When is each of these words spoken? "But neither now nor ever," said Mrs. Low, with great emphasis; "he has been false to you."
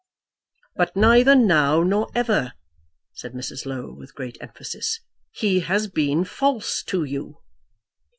"But 0.75 0.95
neither 0.95 1.35
now 1.35 1.83
nor 1.83 2.09
ever," 2.15 2.53
said 3.13 3.33
Mrs. 3.33 3.67
Low, 3.67 3.93
with 3.93 4.15
great 4.15 4.35
emphasis; 4.41 4.99
"he 5.29 5.59
has 5.59 5.87
been 5.87 6.25
false 6.25 6.81
to 6.87 7.03
you." 7.03 7.43